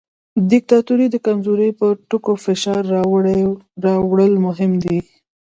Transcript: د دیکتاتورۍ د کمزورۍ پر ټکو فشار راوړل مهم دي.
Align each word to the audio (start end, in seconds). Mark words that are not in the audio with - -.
د 0.37 0.39
دیکتاتورۍ 0.51 1.07
د 1.11 1.15
کمزورۍ 1.25 1.71
پر 1.79 1.91
ټکو 2.09 2.33
فشار 2.45 2.81
راوړل 3.85 4.33
مهم 4.45 4.71
دي. 4.83 4.99